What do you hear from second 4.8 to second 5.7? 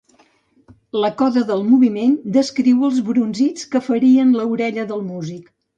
del músic.